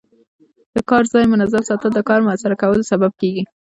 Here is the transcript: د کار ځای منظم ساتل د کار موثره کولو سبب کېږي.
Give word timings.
د 0.75 0.77
کار 0.89 1.03
ځای 1.13 1.25
منظم 1.33 1.63
ساتل 1.69 1.91
د 1.95 1.99
کار 2.09 2.19
موثره 2.25 2.55
کولو 2.61 2.83
سبب 2.91 3.11
کېږي. 3.21 3.43